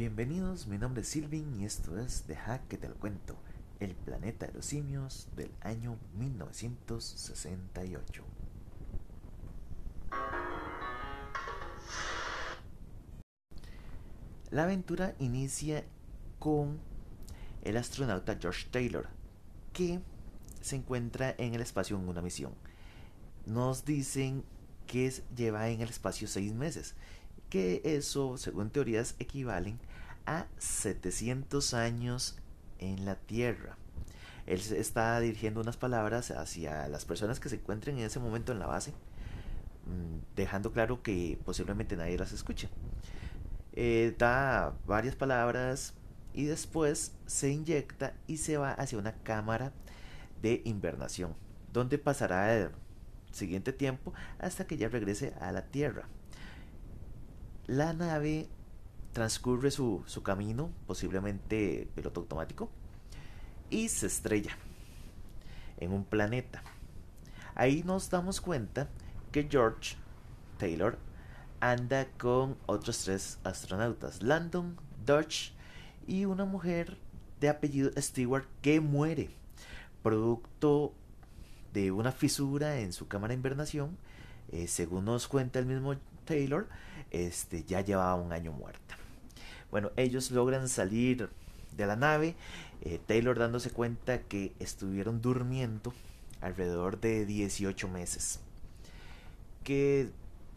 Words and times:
Bienvenidos, 0.00 0.66
mi 0.66 0.78
nombre 0.78 1.02
es 1.02 1.08
Silvin 1.08 1.60
y 1.60 1.66
esto 1.66 1.98
es 1.98 2.26
Deja 2.26 2.62
que 2.70 2.78
te 2.78 2.88
lo 2.88 2.94
cuento, 2.94 3.36
el 3.80 3.94
planeta 3.94 4.46
de 4.46 4.54
los 4.54 4.64
simios 4.64 5.28
del 5.36 5.50
año 5.60 5.98
1968. 6.14 8.24
La 14.50 14.62
aventura 14.62 15.14
inicia 15.18 15.84
con 16.38 16.80
el 17.60 17.76
astronauta 17.76 18.38
George 18.40 18.68
Taylor, 18.70 19.06
que 19.74 20.00
se 20.62 20.76
encuentra 20.76 21.34
en 21.36 21.54
el 21.54 21.60
espacio 21.60 21.98
en 21.98 22.08
una 22.08 22.22
misión. 22.22 22.54
Nos 23.44 23.84
dicen 23.84 24.44
que 24.86 25.12
lleva 25.36 25.68
en 25.68 25.82
el 25.82 25.90
espacio 25.90 26.26
seis 26.26 26.54
meses, 26.54 26.94
que 27.50 27.82
eso, 27.84 28.38
según 28.38 28.70
teorías, 28.70 29.16
equivalen 29.18 29.78
a 30.24 30.46
700 30.58 31.74
años 31.74 32.36
en 32.78 33.04
la 33.04 33.16
Tierra. 33.16 33.76
Él 34.46 34.60
está 34.76 35.20
dirigiendo 35.20 35.60
unas 35.60 35.76
palabras 35.76 36.30
hacia 36.30 36.88
las 36.88 37.04
personas 37.04 37.40
que 37.40 37.48
se 37.48 37.56
encuentren 37.56 37.98
en 37.98 38.04
ese 38.04 38.20
momento 38.20 38.52
en 38.52 38.58
la 38.58 38.66
base, 38.66 38.92
mm, 38.92 40.36
dejando 40.36 40.72
claro 40.72 41.02
que 41.02 41.38
posiblemente 41.44 41.96
nadie 41.96 42.16
las 42.18 42.32
escuche. 42.32 42.68
Eh, 43.72 44.14
da 44.18 44.74
varias 44.86 45.14
palabras 45.14 45.94
y 46.32 46.44
después 46.44 47.12
se 47.26 47.50
inyecta 47.50 48.14
y 48.26 48.38
se 48.38 48.56
va 48.56 48.72
hacia 48.72 48.98
una 48.98 49.12
cámara 49.22 49.72
de 50.42 50.62
invernación, 50.64 51.34
donde 51.72 51.98
pasará 51.98 52.56
el 52.56 52.70
siguiente 53.30 53.72
tiempo 53.72 54.12
hasta 54.38 54.66
que 54.66 54.76
ya 54.76 54.88
regrese 54.88 55.34
a 55.40 55.52
la 55.52 55.66
Tierra. 55.66 56.08
La 57.70 57.92
nave 57.92 58.48
transcurre 59.12 59.70
su, 59.70 60.02
su 60.06 60.24
camino, 60.24 60.72
posiblemente 60.88 61.88
piloto 61.94 62.18
automático, 62.18 62.68
y 63.70 63.88
se 63.90 64.08
estrella 64.08 64.58
en 65.76 65.92
un 65.92 66.04
planeta. 66.04 66.64
Ahí 67.54 67.84
nos 67.84 68.10
damos 68.10 68.40
cuenta 68.40 68.88
que 69.30 69.46
George 69.48 69.94
Taylor 70.58 70.98
anda 71.60 72.08
con 72.18 72.56
otros 72.66 73.04
tres 73.04 73.38
astronautas, 73.44 74.20
Landon, 74.20 74.76
Dodge 75.06 75.52
y 76.08 76.24
una 76.24 76.46
mujer 76.46 76.98
de 77.38 77.50
apellido 77.50 77.92
Stewart 77.98 78.48
que 78.62 78.80
muere 78.80 79.30
producto 80.02 80.92
de 81.72 81.92
una 81.92 82.10
fisura 82.10 82.80
en 82.80 82.92
su 82.92 83.06
cámara 83.06 83.30
de 83.30 83.36
invernación. 83.36 83.96
Eh, 84.50 84.66
según 84.66 85.04
nos 85.04 85.28
cuenta 85.28 85.60
el 85.60 85.66
mismo 85.66 85.94
Taylor, 86.24 86.66
este, 87.10 87.64
ya 87.64 87.80
llevaba 87.80 88.14
un 88.14 88.32
año 88.32 88.52
muerta. 88.52 88.96
Bueno, 89.70 89.90
ellos 89.96 90.30
logran 90.30 90.68
salir 90.68 91.28
de 91.76 91.86
la 91.86 91.96
nave, 91.96 92.34
eh, 92.82 92.98
Taylor 93.06 93.38
dándose 93.38 93.70
cuenta 93.70 94.22
que 94.22 94.52
estuvieron 94.58 95.20
durmiendo 95.20 95.92
alrededor 96.40 97.00
de 97.00 97.26
18 97.26 97.88
meses. 97.88 98.40
Que 99.64 100.10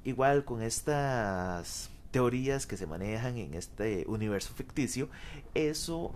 igual 0.04 0.46
con 0.46 0.62
estas 0.62 1.90
teorías 2.12 2.66
que 2.66 2.78
se 2.78 2.88
manejan 2.88 3.38
en 3.38 3.54
este 3.54 4.06
universo 4.08 4.54
ficticio, 4.54 5.10
eso 5.54 6.14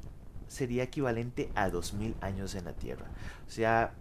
sería 0.47 0.83
equivalente 0.83 1.51
a 1.55 1.69
2000 1.69 2.15
años 2.21 2.55
en 2.55 2.65
la 2.65 2.73
Tierra. 2.73 3.07
O 3.47 3.51
sea, 3.51 3.93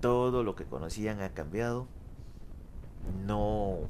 todo 0.00 0.42
lo 0.42 0.56
que 0.56 0.64
conocían 0.64 1.20
ha 1.20 1.30
cambiado. 1.30 1.86
No 3.26 3.80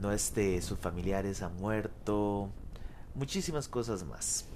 no 0.00 0.12
este 0.12 0.62
sus 0.62 0.78
familiares 0.78 1.42
han 1.42 1.56
muerto, 1.56 2.48
muchísimas 3.14 3.68
cosas 3.68 4.04
más. 4.04 4.46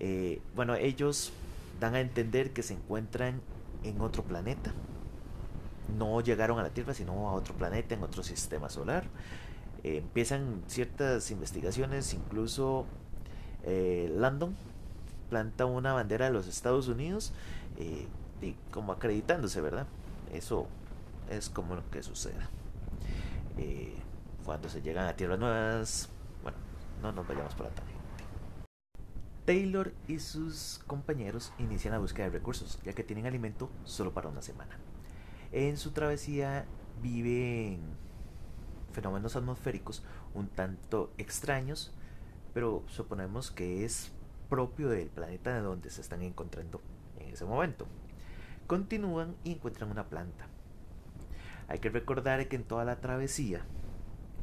Eh, 0.00 0.40
bueno, 0.54 0.74
ellos 0.74 1.32
dan 1.80 1.94
a 1.94 2.00
entender 2.00 2.52
que 2.52 2.62
se 2.62 2.74
encuentran 2.74 3.40
en 3.84 4.00
otro 4.00 4.24
planeta. 4.24 4.72
No 5.96 6.20
llegaron 6.20 6.58
a 6.58 6.62
la 6.62 6.70
Tierra, 6.70 6.94
sino 6.94 7.28
a 7.28 7.32
otro 7.32 7.54
planeta, 7.54 7.94
en 7.94 8.02
otro 8.02 8.22
sistema 8.22 8.68
solar. 8.68 9.04
Eh, 9.84 9.98
empiezan 9.98 10.62
ciertas 10.66 11.30
investigaciones, 11.30 12.12
incluso 12.12 12.84
eh, 13.64 14.12
Landon 14.16 14.56
planta 15.30 15.66
una 15.66 15.92
bandera 15.92 16.26
de 16.26 16.32
los 16.32 16.46
Estados 16.46 16.88
Unidos, 16.88 17.32
y 18.40 18.54
como 18.72 18.92
acreditándose, 18.92 19.60
¿verdad? 19.60 19.86
Eso 20.32 20.66
es 21.30 21.48
como 21.48 21.76
lo 21.76 21.88
que 21.90 22.02
sucede. 22.02 22.34
Cuando 24.48 24.70
se 24.70 24.80
llegan 24.80 25.06
a 25.06 25.12
tierras 25.14 25.38
nuevas, 25.38 26.08
bueno, 26.42 26.56
no 27.02 27.12
nos 27.12 27.28
vayamos 27.28 27.54
por 27.54 27.66
la 27.66 27.72
tangente. 27.72 28.00
Taylor 29.44 29.92
y 30.06 30.20
sus 30.20 30.80
compañeros 30.86 31.52
inician 31.58 31.92
la 31.92 31.98
búsqueda 31.98 32.30
de 32.30 32.38
recursos, 32.38 32.80
ya 32.82 32.94
que 32.94 33.04
tienen 33.04 33.26
alimento 33.26 33.68
solo 33.84 34.14
para 34.14 34.30
una 34.30 34.40
semana. 34.40 34.78
En 35.52 35.76
su 35.76 35.90
travesía 35.90 36.64
viven 37.02 37.82
fenómenos 38.92 39.36
atmosféricos 39.36 40.02
un 40.32 40.48
tanto 40.48 41.12
extraños, 41.18 41.92
pero 42.54 42.84
suponemos 42.86 43.50
que 43.50 43.84
es 43.84 44.12
propio 44.48 44.88
del 44.88 45.10
planeta 45.10 45.52
de 45.52 45.60
donde 45.60 45.90
se 45.90 46.00
están 46.00 46.22
encontrando 46.22 46.80
en 47.18 47.34
ese 47.34 47.44
momento. 47.44 47.86
Continúan 48.66 49.36
y 49.44 49.52
encuentran 49.52 49.90
una 49.90 50.08
planta. 50.08 50.46
Hay 51.68 51.80
que 51.80 51.90
recordar 51.90 52.48
que 52.48 52.56
en 52.56 52.64
toda 52.64 52.86
la 52.86 53.02
travesía 53.02 53.66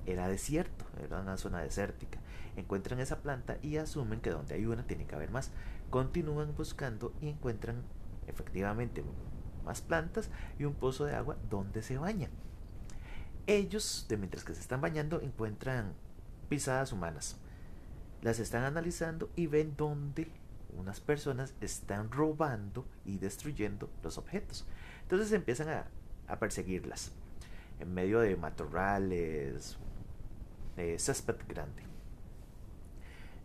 era 0.06 0.28
desierto, 0.28 0.86
era 1.04 1.20
una 1.20 1.38
zona 1.38 1.62
desértica 1.62 2.20
encuentran 2.56 3.00
esa 3.00 3.22
planta 3.22 3.58
y 3.62 3.78
asumen 3.78 4.22
que 4.22 4.30
donde 4.30 4.56
hay 4.56 4.66
una 4.66 4.86
tiene 4.88 5.06
que 5.06 5.16
haber 5.16 5.32
más. 5.32 5.52
Continúan 5.90 6.56
buscando 6.56 7.14
y 7.22 7.30
encuentran 7.30 7.84
efectivamente 8.28 9.04
más 9.64 9.82
plantas 9.82 10.30
y 10.60 10.66
un 10.66 10.74
pozo 10.74 11.06
de 11.06 11.16
agua 11.16 11.38
donde 11.50 11.82
se 11.82 11.98
bañan. 11.98 12.32
Ellos, 13.48 14.06
de 14.10 14.18
mientras 14.18 14.44
que 14.44 14.56
se 14.56 14.62
están 14.62 14.82
bañando, 14.82 15.22
encuentran 15.22 15.94
pisadas 16.50 16.92
humanas. 16.92 17.38
Las 18.22 18.40
están 18.40 18.64
analizando 18.64 19.30
y 19.36 19.48
ven 19.48 19.76
donde 19.78 20.32
unas 20.76 21.00
personas 21.00 21.54
están 21.62 22.12
robando 22.12 22.86
y 23.06 23.18
destruyendo 23.18 23.90
los 24.04 24.18
objetos. 24.18 24.66
Entonces 25.04 25.32
empiezan 25.32 25.70
a, 25.70 25.86
a 26.28 26.40
perseguirlas 26.40 27.12
en 27.80 27.94
medio 27.94 28.20
de 28.20 28.36
matorrales, 28.36 29.78
de 30.76 31.00
césped 31.00 31.38
grande. 31.48 31.84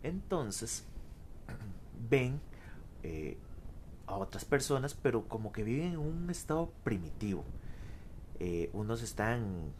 Entonces, 0.03 0.85
ven 2.09 2.39
eh, 3.03 3.37
a 4.07 4.15
otras 4.15 4.45
personas, 4.45 4.93
pero 4.93 5.27
como 5.27 5.51
que 5.51 5.63
viven 5.63 5.93
en 5.93 5.99
un 5.99 6.29
estado 6.29 6.71
primitivo. 6.83 7.43
Eh, 8.39 8.69
unos 8.73 9.01
están 9.03 9.71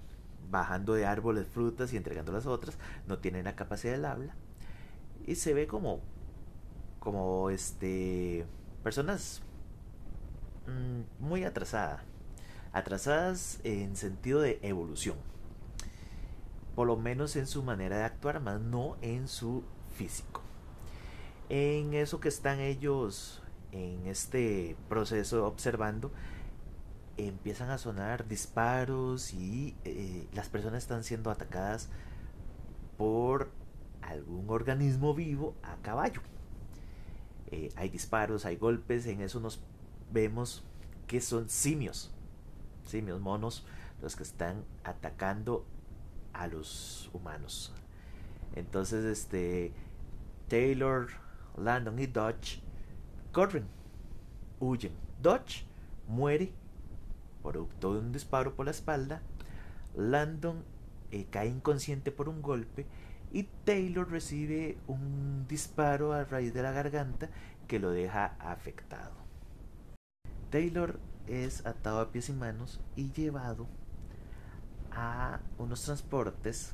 bajando 0.49 0.93
de 0.93 1.05
árboles 1.05 1.47
frutas 1.47 1.93
y 1.93 1.97
entregando 1.97 2.31
las 2.31 2.45
otras, 2.45 2.77
no 3.07 3.19
tienen 3.19 3.45
la 3.45 3.55
capacidad 3.55 3.93
del 3.93 4.05
habla. 4.05 4.35
Y 5.25 5.35
se 5.35 5.53
ve 5.53 5.67
como, 5.67 5.99
como 6.99 7.49
este, 7.49 8.45
personas 8.83 9.41
mm, 10.67 11.23
muy 11.23 11.43
atrasadas. 11.43 12.01
Atrasadas 12.73 13.59
en 13.63 13.95
sentido 13.95 14.39
de 14.41 14.59
evolución. 14.61 15.17
Por 16.75 16.87
lo 16.87 16.97
menos 16.97 17.35
en 17.35 17.47
su 17.47 17.63
manera 17.63 17.97
de 17.97 18.03
actuar, 18.03 18.39
más 18.39 18.61
no 18.61 18.97
en 19.01 19.27
su 19.27 19.63
físico. 19.95 20.41
En 21.49 21.93
eso 21.93 22.19
que 22.19 22.29
están 22.29 22.59
ellos 22.59 23.43
en 23.71 24.07
este 24.07 24.75
proceso 24.89 25.45
observando, 25.45 26.11
empiezan 27.17 27.69
a 27.69 27.77
sonar 27.77 28.27
disparos 28.27 29.33
y 29.33 29.75
eh, 29.83 30.27
las 30.33 30.49
personas 30.49 30.83
están 30.83 31.03
siendo 31.03 31.29
atacadas 31.29 31.89
por 32.97 33.51
algún 34.01 34.49
organismo 34.49 35.13
vivo 35.13 35.55
a 35.63 35.75
caballo. 35.77 36.21
Eh, 37.51 37.69
hay 37.75 37.89
disparos, 37.89 38.45
hay 38.45 38.55
golpes, 38.55 39.05
en 39.05 39.21
eso 39.21 39.39
nos 39.39 39.61
vemos 40.11 40.63
que 41.07 41.19
son 41.19 41.49
simios, 41.49 42.11
simios 42.85 43.19
monos, 43.19 43.65
los 44.01 44.15
que 44.15 44.23
están 44.23 44.63
atacando 44.83 45.65
a 46.33 46.47
los 46.47 47.09
humanos, 47.13 47.73
entonces, 48.55 49.05
este, 49.05 49.71
Taylor, 50.47 51.07
Landon 51.57 51.99
y 51.99 52.07
Dodge 52.07 52.61
corren, 53.31 53.65
huyen. 54.59 54.93
Dodge 55.21 55.65
muere 56.07 56.51
producto 57.41 57.93
de 57.93 57.99
un 57.99 58.11
disparo 58.11 58.55
por 58.55 58.65
la 58.65 58.71
espalda. 58.71 59.21
Landon 59.95 60.63
eh, 61.11 61.25
cae 61.29 61.47
inconsciente 61.47 62.11
por 62.11 62.27
un 62.29 62.41
golpe 62.41 62.85
y 63.31 63.43
Taylor 63.65 64.09
recibe 64.09 64.77
un 64.87 65.45
disparo 65.47 66.13
a 66.13 66.25
raíz 66.25 66.53
de 66.53 66.63
la 66.63 66.71
garganta 66.71 67.29
que 67.67 67.79
lo 67.79 67.91
deja 67.91 68.35
afectado. 68.39 69.13
Taylor 70.49 70.99
es 71.27 71.65
atado 71.65 72.01
a 72.01 72.11
pies 72.11 72.27
y 72.29 72.33
manos 72.33 72.81
y 72.97 73.11
llevado 73.13 73.67
a 74.91 75.39
unos 75.57 75.83
transportes 75.83 76.73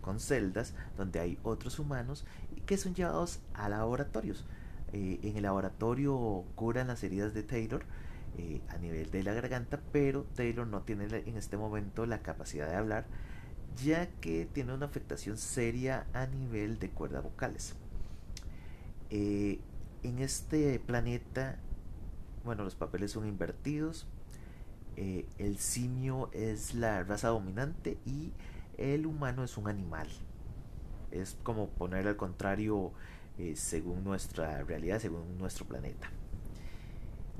con 0.00 0.20
celdas 0.20 0.74
donde 0.96 1.20
hay 1.20 1.38
otros 1.42 1.78
humanos 1.78 2.24
que 2.64 2.76
son 2.76 2.94
llevados 2.94 3.40
a 3.54 3.68
laboratorios. 3.68 4.44
Eh, 4.92 5.18
en 5.22 5.36
el 5.36 5.42
laboratorio 5.42 6.44
curan 6.54 6.86
las 6.86 7.02
heridas 7.02 7.34
de 7.34 7.42
Taylor 7.42 7.84
eh, 8.38 8.60
a 8.68 8.78
nivel 8.78 9.10
de 9.10 9.22
la 9.22 9.32
garganta, 9.32 9.80
pero 9.92 10.24
Taylor 10.34 10.66
no 10.66 10.82
tiene 10.82 11.06
en 11.06 11.36
este 11.36 11.56
momento 11.56 12.06
la 12.06 12.20
capacidad 12.20 12.68
de 12.68 12.76
hablar, 12.76 13.06
ya 13.82 14.06
que 14.20 14.46
tiene 14.52 14.74
una 14.74 14.86
afectación 14.86 15.38
seria 15.38 16.06
a 16.12 16.26
nivel 16.26 16.78
de 16.78 16.90
cuerdas 16.90 17.22
vocales. 17.22 17.74
Eh, 19.10 19.58
en 20.02 20.18
este 20.18 20.78
planeta, 20.78 21.58
bueno, 22.44 22.62
los 22.62 22.74
papeles 22.74 23.12
son 23.12 23.26
invertidos. 23.26 24.06
El 24.96 25.58
simio 25.58 26.30
es 26.32 26.74
la 26.74 27.02
raza 27.02 27.28
dominante 27.28 27.98
y 28.06 28.32
el 28.78 29.06
humano 29.06 29.44
es 29.44 29.56
un 29.56 29.68
animal. 29.68 30.08
Es 31.10 31.36
como 31.42 31.68
poner 31.68 32.06
al 32.06 32.16
contrario 32.16 32.92
eh, 33.38 33.54
según 33.54 34.02
nuestra 34.02 34.62
realidad, 34.64 34.98
según 34.98 35.38
nuestro 35.38 35.66
planeta. 35.66 36.10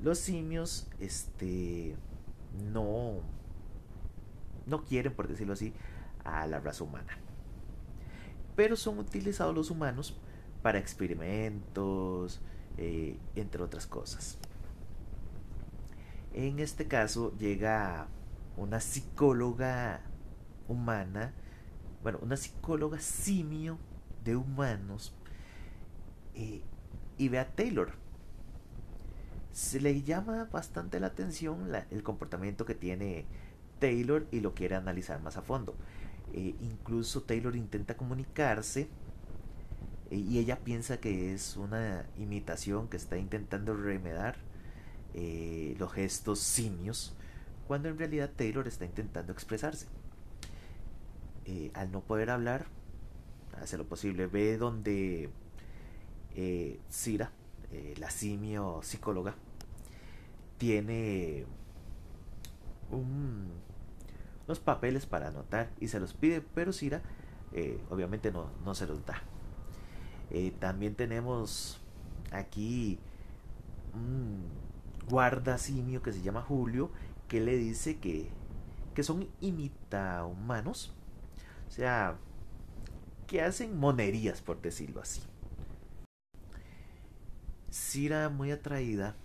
Los 0.01 0.19
simios, 0.19 0.87
este, 0.99 1.95
no, 2.71 3.21
no 4.67 4.83
quieren, 4.83 5.13
por 5.13 5.27
decirlo 5.27 5.53
así, 5.53 5.73
a 6.23 6.45
la 6.45 6.59
raza 6.59 6.83
humana. 6.83 7.17
Pero 8.55 8.75
son 8.75 8.99
utilizados 8.99 9.55
los 9.55 9.71
humanos 9.71 10.19
para 10.61 10.77
experimentos, 10.77 12.41
eh, 12.77 13.17
entre 13.35 13.63
otras 13.63 13.87
cosas. 13.87 14.37
En 16.37 16.59
este 16.59 16.87
caso 16.87 17.35
llega 17.39 18.05
una 18.57 18.79
psicóloga 18.79 20.01
humana, 20.67 21.33
bueno, 22.03 22.19
una 22.21 22.37
psicóloga 22.37 22.99
simio 22.99 23.79
de 24.23 24.35
humanos 24.35 25.15
y 26.35 27.29
ve 27.29 27.39
a 27.39 27.47
Taylor. 27.55 27.93
Se 29.51 29.81
le 29.81 30.03
llama 30.03 30.47
bastante 30.51 30.99
la 30.99 31.07
atención 31.07 31.71
el 31.89 32.03
comportamiento 32.03 32.67
que 32.67 32.75
tiene 32.75 33.25
Taylor 33.79 34.27
y 34.29 34.41
lo 34.41 34.53
quiere 34.53 34.75
analizar 34.75 35.19
más 35.23 35.37
a 35.37 35.41
fondo. 35.41 35.73
Eh, 36.33 36.53
incluso 36.61 37.23
Taylor 37.23 37.55
intenta 37.55 37.97
comunicarse 37.97 38.89
eh, 40.11 40.17
y 40.17 40.37
ella 40.37 40.59
piensa 40.59 40.97
que 40.99 41.33
es 41.33 41.57
una 41.57 42.05
imitación 42.15 42.89
que 42.89 42.97
está 42.97 43.17
intentando 43.17 43.75
remedar 43.75 44.37
eh, 45.13 45.75
los 45.79 45.91
gestos 45.91 46.39
simios, 46.39 47.15
cuando 47.67 47.89
en 47.89 47.97
realidad 47.97 48.31
Taylor 48.35 48.67
está 48.67 48.85
intentando 48.85 49.31
expresarse. 49.33 49.87
al 51.73 51.91
no 51.91 52.01
poder 52.01 52.29
hablar, 52.29 52.67
hace 53.61 53.77
lo 53.77 53.85
posible, 53.85 54.27
ve 54.27 54.57
donde 54.57 55.29
eh, 56.35 56.79
Cira, 56.89 57.31
eh, 57.71 57.95
la 57.99 58.09
simio 58.09 58.81
psicóloga, 58.83 59.35
tiene 60.57 61.45
unos 62.89 64.59
papeles 64.59 65.05
para 65.05 65.27
anotar 65.27 65.71
y 65.79 65.87
se 65.87 65.99
los 65.99 66.13
pide, 66.13 66.41
pero 66.41 66.71
Cira 66.71 67.01
eh, 67.53 67.81
obviamente 67.89 68.31
no, 68.31 68.49
no, 68.63 68.75
se 68.75 68.87
los 68.87 69.05
da. 69.05 69.21
también 70.59 70.95
tenemos 70.95 71.79
aquí 72.31 72.99
un 73.93 74.45
guarda 75.09 75.57
simio 75.57 76.01
que 76.01 76.13
se 76.13 76.21
llama 76.21 76.41
Julio, 76.41 76.91
que 77.27 77.39
le 77.39 77.57
dice 77.57 77.99
que, 77.99 78.29
que 78.93 79.03
son 79.03 79.27
imita 79.41 80.25
humanos, 80.25 80.93
o 81.67 81.71
sea, 81.71 82.17
que 83.27 83.41
hacen 83.41 83.77
monerías, 83.77 84.41
por 84.41 84.61
decirlo 84.61 85.01
así. 85.01 85.21
Sira, 87.69 88.29
muy 88.29 88.51
atraída 88.51 89.15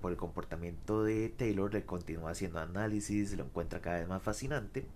por 0.00 0.10
el 0.10 0.16
comportamiento 0.16 1.04
de 1.04 1.28
Taylor, 1.28 1.72
le 1.72 1.84
continúa 1.84 2.30
haciendo 2.30 2.60
análisis, 2.60 3.36
lo 3.36 3.44
encuentra 3.44 3.80
cada 3.80 3.98
vez 3.98 4.08
más 4.08 4.22
fascinante. 4.22 4.86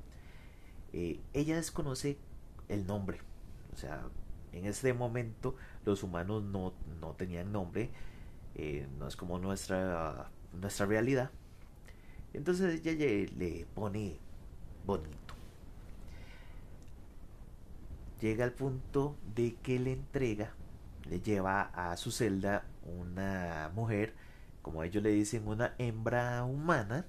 Eh, 0.92 1.20
ella 1.32 1.56
desconoce 1.56 2.18
el 2.68 2.86
nombre, 2.86 3.20
o 3.72 3.76
sea, 3.76 4.08
en 4.52 4.66
ese 4.66 4.92
momento 4.92 5.54
los 5.84 6.02
humanos 6.02 6.42
no, 6.42 6.72
tenían 7.16 7.52
nombre, 7.52 7.90
eh, 8.54 8.86
no 8.98 9.08
es 9.08 9.16
como 9.16 9.38
nuestra, 9.38 10.30
nuestra 10.52 10.86
realidad. 10.86 11.30
Entonces 12.32 12.80
ella 12.84 12.92
le 13.36 13.66
pone 13.74 14.18
bonito. 14.86 15.34
Llega 18.20 18.44
al 18.44 18.52
punto 18.52 19.16
de 19.34 19.54
que 19.62 19.78
le 19.78 19.92
entrega 19.92 20.52
le 21.10 21.20
lleva 21.20 21.62
a 21.74 21.96
su 21.96 22.10
celda 22.12 22.64
una 22.84 23.70
mujer, 23.74 24.14
como 24.62 24.84
ellos 24.84 25.02
le 25.02 25.10
dicen, 25.10 25.46
una 25.48 25.74
hembra 25.78 26.44
humana, 26.44 27.04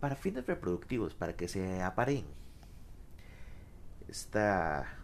para 0.00 0.16
fines 0.16 0.46
reproductivos, 0.46 1.14
para 1.14 1.34
que 1.36 1.46
se 1.46 1.80
apareen. 1.82 2.24
Esta 4.08 4.96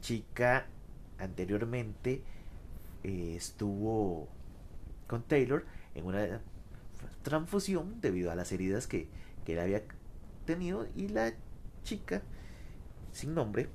chica 0.00 0.66
anteriormente 1.18 2.22
eh, 3.02 3.34
estuvo 3.36 4.28
con 5.06 5.22
Taylor 5.22 5.64
en 5.94 6.06
una 6.06 6.40
transfusión 7.22 8.00
debido 8.00 8.30
a 8.30 8.34
las 8.34 8.52
heridas 8.52 8.86
que, 8.86 9.08
que 9.44 9.54
él 9.54 9.60
había 9.60 9.82
tenido 10.44 10.86
y 10.94 11.08
la 11.08 11.32
chica 11.84 12.22
sin 13.12 13.34
nombre 13.34 13.68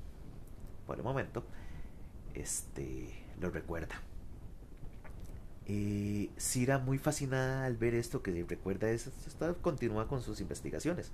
por 0.85 0.97
el 0.97 1.03
momento 1.03 1.43
este 2.33 3.09
lo 3.39 3.49
recuerda. 3.49 4.01
Eh, 5.67 6.29
Sira, 6.37 6.79
muy 6.79 6.97
fascinada 6.97 7.65
al 7.65 7.77
ver 7.77 7.95
esto 7.95 8.21
que 8.21 8.45
recuerda, 8.47 8.89
es, 8.89 9.09
continúa 9.61 10.07
con 10.07 10.21
sus 10.21 10.41
investigaciones. 10.41 11.11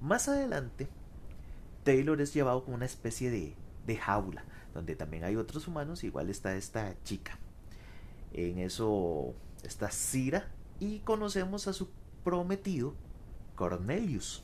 Más 0.00 0.28
adelante, 0.28 0.88
Taylor 1.84 2.20
es 2.20 2.32
llevado 2.32 2.64
como 2.64 2.76
una 2.76 2.86
especie 2.86 3.30
de, 3.30 3.54
de 3.86 3.96
jaula, 3.96 4.44
donde 4.74 4.96
también 4.96 5.24
hay 5.24 5.36
otros 5.36 5.68
humanos, 5.68 6.04
igual 6.04 6.30
está 6.30 6.56
esta 6.56 6.94
chica. 7.04 7.38
En 8.32 8.58
eso 8.58 9.34
está 9.68 9.90
Sira 9.90 10.48
y 10.78 11.00
conocemos 11.00 11.68
a 11.68 11.72
su 11.72 11.88
prometido, 12.24 12.94
Cornelius. 13.54 14.42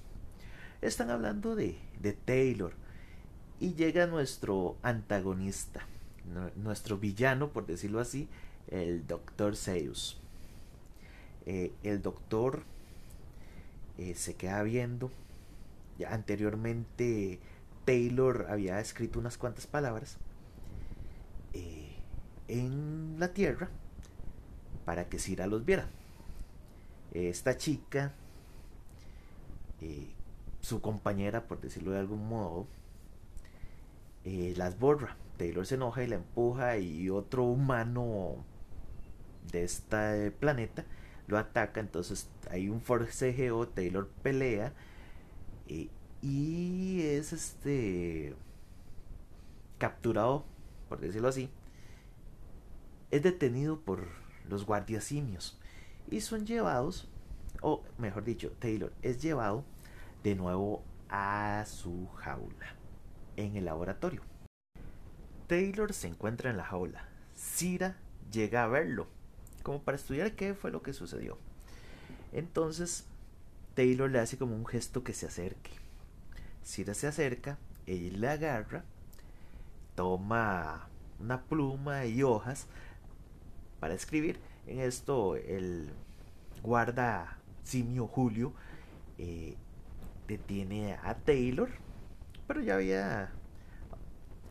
Están 0.82 1.10
hablando 1.10 1.54
de, 1.54 1.78
de 2.00 2.12
Taylor 2.12 2.72
y 3.58 3.74
llega 3.74 4.06
nuestro 4.06 4.76
antagonista, 4.82 5.86
nuestro 6.56 6.98
villano, 6.98 7.50
por 7.50 7.66
decirlo 7.66 8.00
así, 8.00 8.28
el 8.68 9.06
doctor 9.06 9.56
Zeus. 9.56 10.20
Eh, 11.46 11.72
el 11.82 12.02
doctor 12.02 12.64
eh, 13.98 14.14
se 14.14 14.34
queda 14.34 14.62
viendo. 14.62 15.10
Anteriormente 16.06 17.38
Taylor 17.86 18.46
había 18.50 18.80
escrito 18.80 19.18
unas 19.18 19.38
cuantas 19.38 19.66
palabras 19.66 20.18
eh, 21.54 21.96
en 22.48 23.16
la 23.18 23.32
tierra 23.32 23.70
para 24.86 25.10
que 25.10 25.18
Cira 25.18 25.46
los 25.46 25.66
viera. 25.66 25.90
Esta 27.12 27.58
chica, 27.58 28.14
su 30.62 30.80
compañera, 30.80 31.46
por 31.46 31.60
decirlo 31.60 31.90
de 31.90 31.98
algún 31.98 32.26
modo, 32.26 32.66
las 34.24 34.78
borra 34.78 35.16
Taylor 35.36 35.66
se 35.66 35.74
enoja 35.74 36.02
y 36.02 36.06
la 36.06 36.16
empuja 36.16 36.78
y 36.78 37.10
otro 37.10 37.44
humano 37.44 38.44
de 39.52 39.64
este 39.64 40.30
planeta 40.30 40.84
lo 41.26 41.38
ataca. 41.38 41.80
Entonces 41.80 42.28
hay 42.50 42.68
un 42.68 42.80
forcejeo, 42.80 43.68
Taylor 43.68 44.08
pelea 44.22 44.72
eh, 45.68 45.88
y 46.22 47.02
es 47.02 47.32
este 47.32 48.34
capturado, 49.78 50.44
por 50.88 51.00
decirlo 51.00 51.28
así. 51.28 51.50
Es 53.10 53.22
detenido 53.22 53.80
por 53.80 54.08
los 54.48 54.66
guardias 54.66 55.04
simios 55.04 55.58
y 56.10 56.20
son 56.20 56.46
llevados, 56.46 57.08
o 57.62 57.82
mejor 57.98 58.24
dicho, 58.24 58.52
Taylor 58.58 58.92
es 59.02 59.20
llevado 59.20 59.64
de 60.22 60.34
nuevo 60.34 60.82
a 61.08 61.64
su 61.66 62.08
jaula 62.16 62.74
en 63.36 63.56
el 63.56 63.64
laboratorio. 63.64 64.22
Taylor 65.46 65.92
se 65.92 66.08
encuentra 66.08 66.50
en 66.50 66.56
la 66.56 66.64
jaula. 66.64 67.08
Cira 67.34 67.96
llega 68.32 68.64
a 68.64 68.68
verlo, 68.68 69.06
como 69.62 69.82
para 69.82 69.96
estudiar 69.96 70.32
qué 70.32 70.54
fue 70.54 70.70
lo 70.70 70.82
que 70.82 70.92
sucedió. 70.92 71.38
Entonces, 72.32 73.06
Taylor 73.74 74.10
le 74.10 74.18
hace 74.18 74.38
como 74.38 74.56
un 74.56 74.66
gesto 74.66 75.04
que 75.04 75.12
se 75.12 75.26
acerque. 75.26 75.70
Cira 76.64 76.94
se 76.94 77.06
acerca, 77.06 77.58
ella 77.86 78.18
le 78.18 78.28
agarra, 78.28 78.84
toma 79.94 80.88
una 81.20 81.42
pluma 81.42 82.06
y 82.06 82.22
hojas 82.22 82.66
para 83.80 83.94
escribir. 83.94 84.38
En 84.66 84.80
esto, 84.80 85.36
el 85.36 85.90
guarda 86.62 87.38
simio 87.62 88.06
Julio 88.06 88.52
eh, 89.18 89.56
detiene 90.26 90.94
a 90.94 91.14
Taylor, 91.14 91.70
pero 92.46 92.60
ya 92.60 92.74
había 92.74 93.32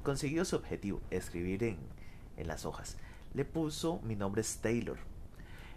consiguió 0.03 0.46
su 0.46 0.55
objetivo, 0.55 1.01
escribir 1.10 1.63
en, 1.63 1.77
en 2.38 2.48
las 2.48 2.65
hojas. 2.65 2.98
Le 3.34 3.44
puso 3.44 4.00
mi 4.03 4.15
nombre 4.15 4.41
es 4.41 4.58
Taylor. 4.60 4.98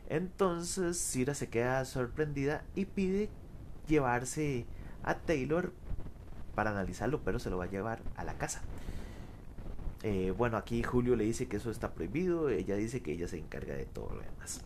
Entonces 0.08 0.98
Cira 0.98 1.34
se 1.34 1.48
queda 1.48 1.84
sorprendida 1.84 2.64
y 2.74 2.84
pide 2.84 3.30
llevarse 3.86 4.66
a 5.02 5.16
Taylor 5.16 5.72
para 6.54 6.70
analizarlo, 6.70 7.22
pero 7.24 7.38
se 7.38 7.50
lo 7.50 7.58
va 7.58 7.64
a 7.64 7.70
llevar 7.70 8.00
a 8.16 8.24
la 8.24 8.34
casa. 8.34 8.62
Eh, 10.02 10.32
bueno, 10.36 10.56
aquí 10.56 10.82
Julio 10.82 11.16
le 11.16 11.24
dice 11.24 11.48
que 11.48 11.56
eso 11.56 11.70
está 11.70 11.92
prohibido, 11.92 12.48
ella 12.50 12.76
dice 12.76 13.02
que 13.02 13.12
ella 13.12 13.26
se 13.26 13.38
encarga 13.38 13.74
de 13.74 13.84
todo 13.84 14.14
lo 14.14 14.20
demás. 14.20 14.62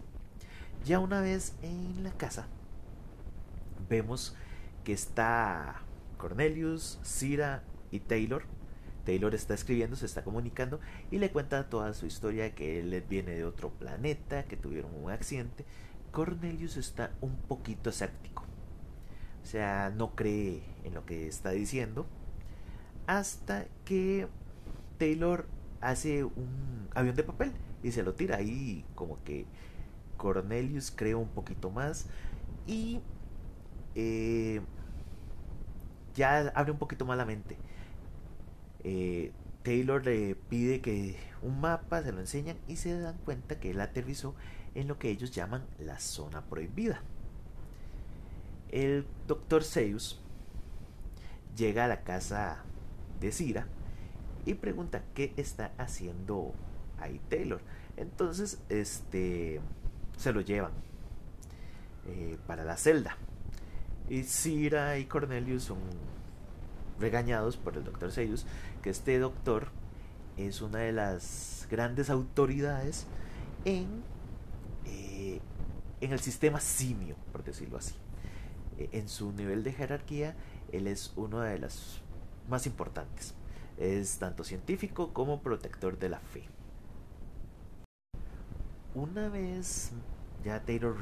Ya 0.84 0.98
una 0.98 1.20
vez 1.20 1.54
en 1.62 2.02
la 2.04 2.12
casa, 2.12 2.46
vemos 3.88 4.36
que 4.84 4.92
está 4.92 5.82
Cornelius, 6.18 6.98
Cira 7.02 7.62
y 7.90 8.00
Taylor. 8.00 8.44
Taylor 9.04 9.34
está 9.34 9.54
escribiendo, 9.54 9.96
se 9.96 10.06
está 10.06 10.22
comunicando 10.22 10.80
y 11.10 11.18
le 11.18 11.30
cuenta 11.32 11.68
toda 11.68 11.92
su 11.94 12.06
historia, 12.06 12.54
que 12.54 12.78
él 12.80 13.04
viene 13.08 13.32
de 13.32 13.44
otro 13.44 13.70
planeta, 13.70 14.44
que 14.44 14.56
tuvieron 14.56 14.92
un 14.94 15.10
accidente. 15.10 15.64
Cornelius 16.12 16.76
está 16.76 17.12
un 17.20 17.36
poquito 17.36 17.90
escéptico. 17.90 18.44
O 19.42 19.46
sea, 19.46 19.92
no 19.96 20.14
cree 20.14 20.62
en 20.84 20.94
lo 20.94 21.04
que 21.04 21.26
está 21.26 21.50
diciendo. 21.50 22.06
Hasta 23.06 23.66
que 23.84 24.28
Taylor 25.02 25.46
hace 25.80 26.22
un 26.22 26.88
avión 26.94 27.16
de 27.16 27.24
papel 27.24 27.50
y 27.82 27.90
se 27.90 28.04
lo 28.04 28.14
tira 28.14 28.36
ahí 28.36 28.84
como 28.94 29.20
que 29.24 29.46
Cornelius 30.16 30.92
cree 30.92 31.16
un 31.16 31.26
poquito 31.26 31.72
más 31.72 32.06
y 32.68 33.00
eh, 33.96 34.60
ya 36.14 36.52
abre 36.54 36.70
un 36.70 36.78
poquito 36.78 37.04
más 37.04 37.18
la 37.18 37.24
mente. 37.24 37.56
Eh, 38.84 39.32
Taylor 39.64 40.04
le 40.04 40.36
pide 40.36 40.80
que 40.80 41.16
un 41.42 41.60
mapa 41.60 42.00
se 42.04 42.12
lo 42.12 42.20
enseñan 42.20 42.56
y 42.68 42.76
se 42.76 42.96
dan 42.96 43.18
cuenta 43.24 43.58
que 43.58 43.72
él 43.72 43.80
aterrizó 43.80 44.36
en 44.76 44.86
lo 44.86 45.00
que 45.00 45.10
ellos 45.10 45.32
llaman 45.32 45.66
la 45.80 45.98
zona 45.98 46.42
prohibida. 46.42 47.02
El 48.70 49.04
doctor 49.26 49.64
Zeus 49.64 50.20
llega 51.56 51.86
a 51.86 51.88
la 51.88 52.04
casa 52.04 52.62
de 53.18 53.32
Cira 53.32 53.66
y 54.44 54.54
pregunta 54.54 55.02
qué 55.14 55.32
está 55.36 55.72
haciendo 55.78 56.52
ahí 56.98 57.20
Taylor. 57.28 57.60
Entonces, 57.96 58.60
este 58.68 59.60
se 60.16 60.32
lo 60.32 60.40
llevan 60.40 60.72
eh, 62.06 62.38
para 62.46 62.64
la 62.64 62.76
celda. 62.76 63.16
Y 64.08 64.24
Cira 64.24 64.98
y 64.98 65.06
Cornelius 65.06 65.64
son 65.64 65.78
regañados 66.98 67.56
por 67.56 67.76
el 67.76 67.84
doctor 67.84 68.12
Seyus, 68.12 68.46
que 68.82 68.90
este 68.90 69.18
doctor 69.18 69.68
es 70.36 70.60
una 70.62 70.78
de 70.78 70.92
las 70.92 71.66
grandes 71.70 72.10
autoridades 72.10 73.06
en, 73.64 73.86
eh, 74.86 75.40
en 76.00 76.12
el 76.12 76.20
sistema 76.20 76.60
simio, 76.60 77.16
por 77.32 77.44
decirlo 77.44 77.78
así. 77.78 77.94
Eh, 78.78 78.88
en 78.92 79.08
su 79.08 79.32
nivel 79.32 79.62
de 79.64 79.72
jerarquía, 79.72 80.34
él 80.72 80.86
es 80.86 81.12
uno 81.16 81.40
de 81.40 81.58
los 81.58 82.02
más 82.48 82.66
importantes. 82.66 83.34
Es 83.82 84.20
tanto 84.20 84.44
científico 84.44 85.12
como 85.12 85.40
protector 85.40 85.98
de 85.98 86.08
la 86.08 86.20
fe. 86.20 86.44
Una 88.94 89.28
vez 89.28 89.90
ya 90.44 90.60
Taylor 90.60 90.94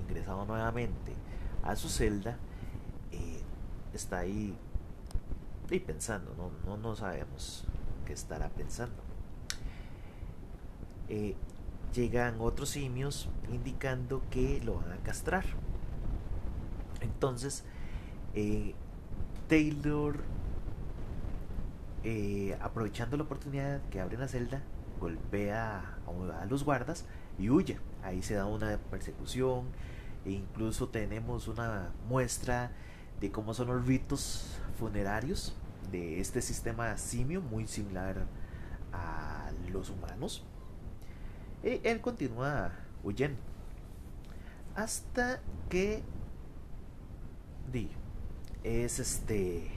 ingresado 0.00 0.46
nuevamente 0.46 1.12
a 1.62 1.76
su 1.76 1.90
celda, 1.90 2.38
eh, 3.12 3.42
está 3.92 4.20
ahí 4.20 4.56
y 5.70 5.78
pensando, 5.80 6.34
no, 6.38 6.50
no, 6.64 6.78
no 6.78 6.96
sabemos 6.96 7.66
qué 8.06 8.14
estará 8.14 8.48
pensando. 8.48 9.02
Eh, 11.10 11.34
llegan 11.92 12.36
otros 12.40 12.70
simios 12.70 13.28
indicando 13.52 14.22
que 14.30 14.62
lo 14.64 14.76
van 14.76 14.92
a 14.92 14.96
castrar. 15.02 15.44
Entonces, 17.02 17.62
eh, 18.32 18.74
Taylor, 19.48 20.24
aprovechando 22.60 23.16
la 23.16 23.24
oportunidad 23.24 23.80
que 23.90 24.00
abre 24.00 24.18
la 24.18 24.28
celda, 24.28 24.62
golpea 25.00 25.98
a 26.40 26.46
los 26.46 26.64
guardas 26.64 27.06
y 27.38 27.50
huye. 27.50 27.78
Ahí 28.02 28.22
se 28.22 28.34
da 28.34 28.46
una 28.46 28.78
persecución 28.90 29.64
e 30.24 30.32
incluso 30.32 30.88
tenemos 30.88 31.48
una 31.48 31.92
muestra 32.08 32.72
de 33.20 33.30
cómo 33.30 33.54
son 33.54 33.68
los 33.68 33.86
ritos 33.86 34.58
funerarios 34.78 35.54
de 35.90 36.20
este 36.20 36.42
sistema 36.42 36.96
simio, 36.96 37.40
muy 37.40 37.66
similar 37.66 38.26
a 38.92 39.50
los 39.70 39.90
humanos. 39.90 40.44
Y 41.62 41.80
él 41.86 42.00
continúa 42.00 42.72
huyendo. 43.02 43.40
Hasta 44.74 45.40
que 45.68 46.02
di, 47.72 47.90
es 48.62 48.98
este 48.98 49.70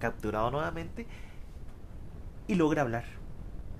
capturado 0.00 0.50
nuevamente 0.50 1.06
y 2.48 2.56
logra 2.56 2.82
hablar. 2.82 3.04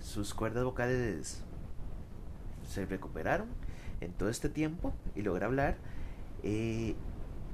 Sus 0.01 0.33
cuerdas 0.33 0.63
vocales 0.63 1.43
se 2.69 2.87
recuperaron 2.87 3.49
en 4.01 4.13
todo 4.13 4.29
este 4.29 4.49
tiempo 4.49 4.93
y 5.17 5.23
logra 5.23 5.47
hablar 5.47 5.77
eh, 6.45 6.95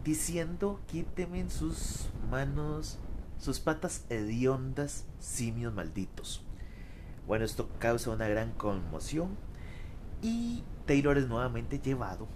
diciendo 0.04 0.78
quíteme 0.86 1.40
en 1.40 1.50
sus 1.50 2.10
manos 2.30 2.98
sus 3.38 3.60
patas 3.60 4.04
hediondas 4.10 5.06
simios 5.18 5.72
malditos. 5.72 6.42
Bueno, 7.26 7.44
esto 7.44 7.68
causa 7.78 8.10
una 8.10 8.28
gran 8.28 8.52
conmoción 8.52 9.36
y 10.22 10.62
Taylor 10.86 11.18
es 11.18 11.28
nuevamente 11.28 11.78
llevado 11.78 12.28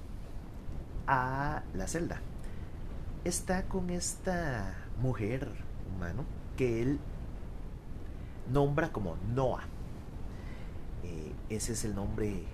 a 1.07 1.63
la 1.75 1.87
celda. 1.87 2.21
Está 3.25 3.65
con 3.65 3.91
esta 3.91 4.75
mujer 5.01 5.49
que 6.57 6.83
él 6.83 6.99
nombra 8.53 8.93
como 8.93 9.17
Noah. 9.35 9.65
Eh, 11.05 11.33
ese 11.49 11.73
es 11.73 11.85
el 11.85 11.95
nombre 11.95 12.45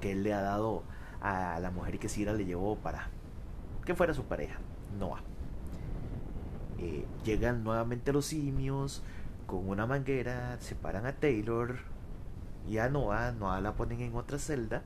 que 0.00 0.12
él 0.12 0.22
le 0.22 0.32
ha 0.32 0.40
dado 0.40 0.82
a 1.20 1.58
la 1.60 1.70
mujer 1.70 1.98
que 1.98 2.08
Cira 2.08 2.32
le 2.32 2.44
llevó 2.44 2.76
para 2.76 3.08
que 3.84 3.94
fuera 3.94 4.14
su 4.14 4.24
pareja, 4.24 4.58
Noah. 4.98 5.20
Eh, 6.78 7.04
llegan 7.24 7.64
nuevamente 7.64 8.12
los 8.12 8.26
simios 8.26 9.02
con 9.46 9.68
una 9.68 9.86
manguera, 9.86 10.56
separan 10.60 11.06
a 11.06 11.12
Taylor 11.12 11.78
y 12.68 12.78
a 12.78 12.88
Noah, 12.88 13.32
Noah 13.32 13.60
la 13.60 13.74
ponen 13.74 14.00
en 14.00 14.14
otra 14.14 14.38
celda 14.38 14.82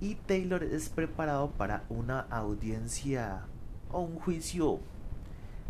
y 0.00 0.16
Taylor 0.16 0.64
es 0.64 0.88
preparado 0.88 1.50
para 1.52 1.84
una 1.88 2.20
audiencia 2.20 3.42
o 3.92 4.00
un 4.00 4.18
juicio 4.18 4.80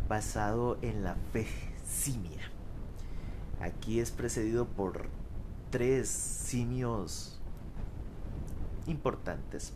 basado 0.09 0.79
en 0.83 1.03
la 1.05 1.17
fe 1.33 1.47
simia. 1.85 2.51
Aquí 3.61 4.01
es 4.01 4.11
precedido 4.11 4.67
por 4.67 5.09
tres 5.71 6.09
simios 6.09 7.41
importantes. 8.87 9.73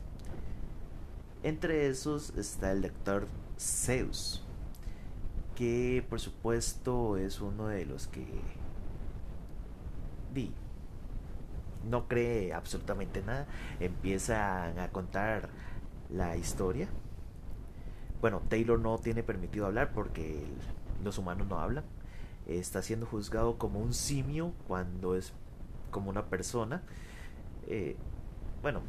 Entre 1.43 1.87
esos 1.87 2.31
está 2.37 2.73
el 2.73 2.81
lector 2.81 3.29
Zeus, 3.59 4.43
que 5.55 6.05
por 6.09 6.21
supuesto 6.21 7.17
es 7.17 7.41
uno 7.41 7.69
de 7.69 7.87
los 7.87 8.09
que 8.09 8.27
no 11.89 12.09
cree 12.09 12.53
absolutamente 12.53 13.23
nada, 13.23 13.47
empiezan 13.81 14.79
a 14.79 14.89
contar 14.91 15.49
la 16.11 16.37
historia. 16.37 16.89
Bueno, 18.21 18.43
Taylor 18.49 18.79
no 18.79 18.99
tiene 18.99 19.23
permitido 19.23 19.67
hablar 19.67 19.93
porque 19.93 20.43
los 21.05 21.19
humanos 21.19 21.47
no 21.47 21.59
hablan. 21.59 21.85
Está 22.47 22.83
siendo 22.83 23.07
juzgado 23.07 23.59
como 23.59 23.81
un 23.81 23.93
simio 23.93 24.53
cuando 24.67 25.17
es 25.17 25.33
como 25.91 26.11
una 26.11 26.27
persona. 26.27 26.83
Eh, 27.67 27.97
bueno, 28.63 28.83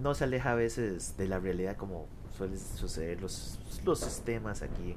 no 0.00 0.14
se 0.14 0.24
aleja 0.24 0.52
a 0.52 0.54
veces 0.54 1.16
de 1.16 1.28
la 1.28 1.38
realidad 1.38 1.76
como 1.76 2.06
suelen 2.36 2.58
suceder 2.58 3.20
los, 3.20 3.58
los 3.84 4.00
sistemas 4.00 4.62
aquí 4.62 4.96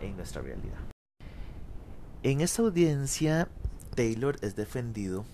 en, 0.00 0.16
nuestra 0.16 0.42
realidad. 0.42 0.78
En 2.22 2.40
esta 2.40 2.62
audiencia, 2.62 3.48
Taylor 3.94 4.36
es 4.42 4.54
defendido 4.54 5.24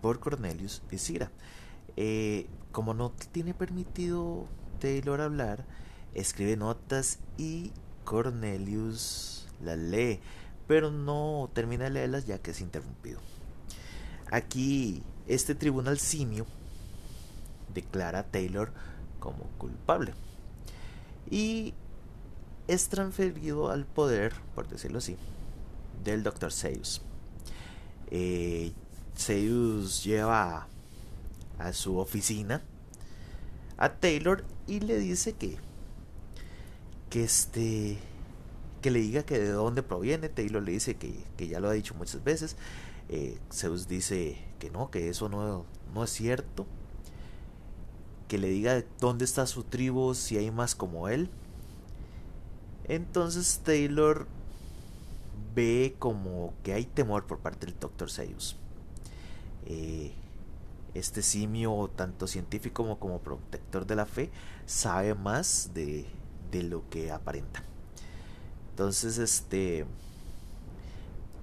por 0.00 0.20
Cornelius 0.20 0.82
y 0.90 0.98
Cira. 0.98 1.30
Eh, 1.96 2.46
como 2.72 2.94
no 2.94 3.12
tiene 3.32 3.54
permitido 3.54 4.46
Taylor 4.80 5.20
hablar, 5.20 5.64
escribe 6.16 6.56
notas 6.56 7.18
y 7.36 7.72
Cornelius 8.04 9.46
las 9.62 9.78
lee, 9.78 10.20
pero 10.66 10.90
no 10.90 11.50
termina 11.52 11.84
de 11.84 11.90
leerlas 11.90 12.26
ya 12.26 12.38
que 12.38 12.52
es 12.52 12.60
interrumpido. 12.60 13.20
Aquí, 14.30 15.02
este 15.28 15.54
tribunal 15.54 15.98
simio 15.98 16.46
declara 17.74 18.20
a 18.20 18.22
Taylor 18.24 18.72
como 19.20 19.44
culpable. 19.58 20.14
Y 21.30 21.74
es 22.66 22.88
transferido 22.88 23.70
al 23.70 23.84
poder, 23.84 24.32
por 24.54 24.68
decirlo 24.68 24.98
así, 24.98 25.16
del 26.02 26.22
Dr. 26.22 26.50
Seuss. 26.50 27.02
Eh, 28.10 28.72
lleva 30.04 30.68
a 31.58 31.72
su 31.72 31.98
oficina 31.98 32.62
a 33.76 33.92
Taylor 33.94 34.44
y 34.66 34.80
le 34.80 34.98
dice 34.98 35.32
que 35.32 35.58
que 37.10 37.24
este 37.24 37.98
que 38.82 38.90
le 38.90 39.00
diga 39.00 39.24
que 39.24 39.38
de 39.38 39.50
dónde 39.50 39.82
proviene. 39.82 40.28
Taylor 40.28 40.62
le 40.62 40.72
dice 40.72 40.96
que, 40.96 41.24
ya 41.48 41.60
lo 41.60 41.68
ha 41.68 41.72
dicho 41.72 41.94
muchas 41.94 42.22
veces. 42.22 42.56
Eh, 43.08 43.38
Zeus 43.52 43.88
dice 43.88 44.38
que 44.58 44.70
no 44.70 44.90
que 44.90 45.08
eso 45.08 45.28
no, 45.28 45.64
no 45.94 46.04
es 46.04 46.10
cierto. 46.10 46.66
Que 48.28 48.38
le 48.38 48.48
diga 48.48 48.84
dónde 49.00 49.24
está 49.24 49.46
su 49.46 49.64
tribu 49.64 50.14
si 50.14 50.36
hay 50.36 50.50
más 50.50 50.74
como 50.74 51.08
él. 51.08 51.30
Entonces 52.88 53.60
Taylor 53.64 54.26
ve 55.54 55.96
como 55.98 56.52
que 56.62 56.74
hay 56.74 56.84
temor 56.84 57.26
por 57.26 57.38
parte 57.38 57.66
del 57.66 57.78
Dr. 57.80 58.10
Zeus 58.10 58.56
eh, 59.66 60.12
este 60.94 61.22
simio, 61.22 61.90
tanto 61.94 62.26
científico 62.26 62.82
como, 62.82 62.98
como 62.98 63.18
protector 63.20 63.86
de 63.86 63.96
la 63.96 64.06
fe, 64.06 64.30
sabe 64.64 65.14
más 65.14 65.72
de, 65.74 66.06
de 66.50 66.62
lo 66.62 66.88
que 66.90 67.10
aparenta. 67.10 67.62
Entonces, 68.70 69.18
este 69.18 69.86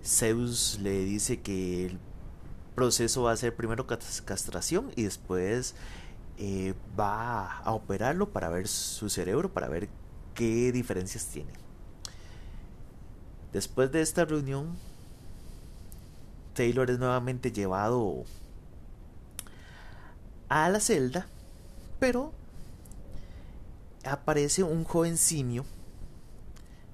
Zeus 0.03 0.79
le 0.81 1.03
dice 1.05 1.41
que 1.41 1.86
el 1.88 2.00
proceso 2.75 3.24
va 3.24 3.31
a 3.31 3.38
ser 3.38 3.55
primero 3.55 3.88
castración 3.88 4.91
y 4.95 5.03
después 5.03 5.75
eh, 6.38 6.74
va 7.00 7.60
a 7.60 7.74
operarlo 7.74 8.29
para 8.29 8.50
ver 8.50 8.67
su 8.67 9.10
cerebro, 9.10 9.53
para 9.53 9.67
ver 9.67 9.89
qué 10.33 10.72
diferencias 10.72 11.25
tiene. 11.27 11.51
Después 13.51 13.91
de 13.91 14.01
esta 14.01 14.25
reunión, 14.25 14.75
Taylor 16.53 16.89
es 16.89 17.00
nuevamente 17.00 17.51
llevado 17.51 18.25
a 20.50 20.69
la 20.69 20.79
celda, 20.79 21.27
pero 22.00 22.33
aparece 24.03 24.63
un 24.63 24.83
joven 24.83 25.17
simio 25.17 25.65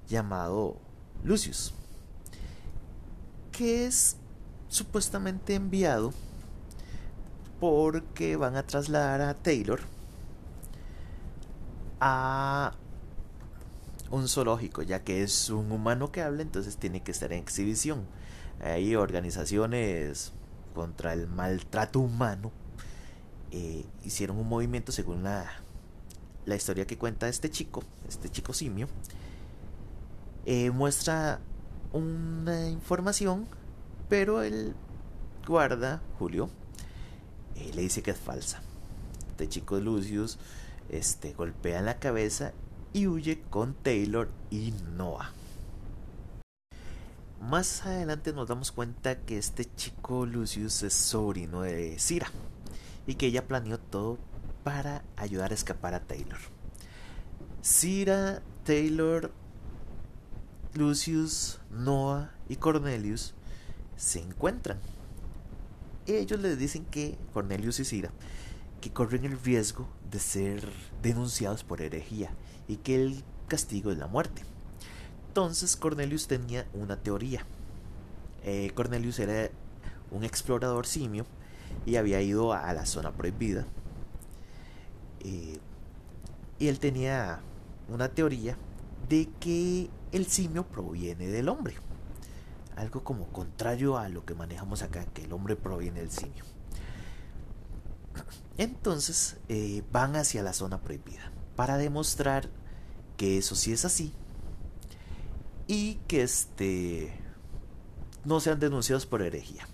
llamado 0.08 0.78
Lucius, 1.24 1.74
que 3.52 3.86
es 3.86 4.18
supuestamente 4.68 5.56
enviado 5.56 6.14
porque 7.60 8.36
van 8.36 8.56
a 8.56 8.64
trasladar 8.64 9.22
a 9.22 9.34
Taylor 9.34 9.82
a 12.00 12.74
un 14.12 14.28
zoológico, 14.28 14.82
ya 14.82 15.04
que 15.04 15.24
es 15.24 15.50
un 15.50 15.72
humano 15.72 16.12
que 16.12 16.22
habla, 16.22 16.42
entonces 16.42 16.78
tiene 16.78 17.04
que 17.04 17.12
estar 17.12 17.32
en 17.34 17.40
exhibición. 17.40 18.06
Hay 18.62 18.96
organizaciones 18.96 20.32
contra 20.74 21.14
el 21.14 21.28
maltrato 21.28 22.00
humano 22.00 22.52
eh, 23.52 23.84
hicieron 24.04 24.38
un 24.38 24.48
movimiento 24.48 24.92
según 24.92 25.24
la, 25.24 25.50
la 26.50 26.56
historia 26.56 26.86
que 26.86 26.98
cuenta 26.98 27.30
este 27.30 27.50
chico, 27.50 27.84
este 28.08 28.30
chico 28.30 28.54
simio, 28.54 28.88
eh, 30.46 30.72
muestra 30.72 31.40
una 31.94 32.70
información, 32.70 33.48
pero 34.10 34.42
el 34.42 34.76
guarda, 35.48 36.02
Julio, 36.18 36.50
eh, 37.56 37.72
le 37.74 37.84
dice 37.84 38.02
que 38.02 38.12
es 38.12 38.18
falsa. 38.18 38.62
Este 39.30 39.48
chico 39.48 39.80
Lucius 39.80 40.38
este, 40.90 41.34
golpea 41.34 41.80
en 41.80 41.86
la 41.86 42.00
cabeza 42.00 42.52
y 42.94 43.08
huye 43.08 43.42
con 43.50 43.74
Taylor 43.76 44.30
y 44.50 44.74
Noah. 44.96 45.32
Más 47.42 47.86
adelante 47.86 48.34
nos 48.34 48.48
damos 48.48 48.72
cuenta 48.72 49.20
que 49.22 49.38
este 49.38 49.64
chico 49.76 50.26
Lucius 50.26 50.84
es 50.84 50.94
sobrino 50.94 51.62
de 51.62 51.98
Cira 51.98 52.30
y 53.08 53.16
que 53.16 53.28
ella 53.28 53.48
planeó 53.48 53.80
todo 53.80 54.18
para 54.64 55.04
ayudar 55.16 55.52
a 55.52 55.56
escapar 55.56 55.94
a 55.94 56.02
Taylor. 56.02 56.40
Cira, 57.62 58.42
Taylor, 58.64 59.32
Lucius, 60.74 61.60
Noah 61.72 62.32
y 62.48 62.56
Cornelius 62.56 63.34
se 63.98 64.22
encuentran. 64.22 64.80
Ellos 66.06 66.40
les 66.40 66.58
dicen 66.58 66.86
que 66.86 67.18
Cornelius 67.34 67.80
y 67.80 67.86
Cira 67.86 68.12
que 68.80 68.92
corren 68.92 69.26
el 69.26 69.40
riesgo 69.40 69.88
de 70.10 70.20
ser 70.20 70.68
denunciados 71.02 71.64
por 71.64 71.82
herejía 71.82 72.32
y 72.68 72.78
que 72.78 72.96
el 72.96 73.24
castigo 73.48 73.92
es 73.92 73.98
la 73.98 74.08
muerte. 74.08 74.44
Entonces 75.28 75.76
Cornelius 75.76 76.28
tenía 76.28 76.68
una 76.74 76.98
teoría. 76.98 77.46
Eh, 78.44 78.72
Cornelius 78.74 79.20
era 79.20 79.50
un 80.12 80.24
explorador 80.24 80.88
simio 80.88 81.26
y 81.86 81.98
había 81.98 82.22
ido 82.22 82.54
a 82.54 82.72
la 82.74 82.86
zona 82.86 83.12
prohibida. 83.12 83.66
Y 85.24 86.68
él 86.68 86.80
tenía 86.80 87.42
una 87.88 88.10
teoría 88.10 88.58
de 89.08 89.30
que 89.40 89.90
el 90.12 90.26
simio 90.28 90.66
proviene 90.68 91.28
del 91.28 91.50
hombre. 91.50 91.76
Algo 92.76 93.04
como 93.04 93.28
contrario 93.28 93.98
a 93.98 94.10
lo 94.10 94.26
que 94.26 94.36
manejamos 94.36 94.82
acá, 94.82 95.06
que 95.06 95.24
el 95.24 95.34
hombre 95.34 95.56
proviene 95.56 96.00
del 96.00 96.12
simio. 96.12 96.44
Entonces 98.58 99.38
eh, 99.48 99.84
van 99.92 100.16
hacia 100.16 100.44
la 100.44 100.54
zona 100.54 100.82
prohibida 100.82 101.32
para 101.56 101.78
demostrar 101.78 102.50
que 103.18 103.38
eso 103.38 103.56
sí 103.56 103.72
es 103.72 103.86
así 103.86 104.14
y 105.68 105.96
que 106.08 106.24
este 106.24 107.14
no 108.26 108.40
sean 108.40 108.60
denunciados 108.60 109.06
por 109.06 109.22
herejía 109.22 109.68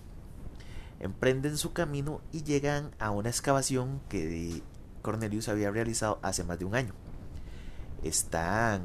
emprenden 1.00 1.58
su 1.58 1.74
camino 1.74 2.22
y 2.32 2.44
llegan 2.44 2.92
a 3.00 3.12
una 3.12 3.30
excavación 3.30 4.02
que 4.10 4.62
Cornelius 5.06 5.50
había 5.50 5.70
realizado 5.70 6.18
hace 6.24 6.44
más 6.44 6.58
de 6.58 6.66
un 6.66 6.74
año. 6.74 6.92
Están 8.02 8.82